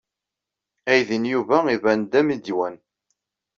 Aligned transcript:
Aydi 0.91 1.17
n 1.21 1.29
Yuba 1.33 1.57
iban-d 1.75 2.09
d 2.11 2.13
ammidwan. 2.19 2.75